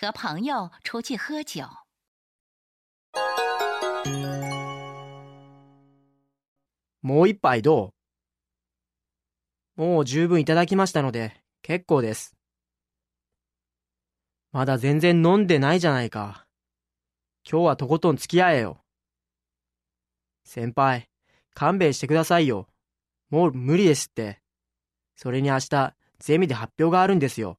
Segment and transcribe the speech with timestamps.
[0.00, 1.64] 和朋友出去喝酒。
[7.02, 7.92] もう一杯ど
[9.76, 9.82] う？
[9.82, 12.36] もう十分いただきましたので、結構です。
[14.52, 16.46] まだ全然飲んでないじゃないか。
[17.50, 18.78] 今日はとことん付き合えよ。
[20.44, 21.08] 先輩、
[21.54, 22.68] 勘弁してくださいよ。
[23.30, 24.40] もう無理ですって。
[25.16, 27.58] それに明日、ゼミで発表があるんですよ。